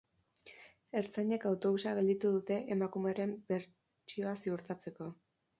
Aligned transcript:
Ertzainek 1.01 1.45
autobusa 1.49 1.93
gelditu 1.99 2.31
dute 2.37 2.57
emakumearen 2.77 3.37
bertsioa 3.53 4.37
ziurtatzeko. 4.43 5.15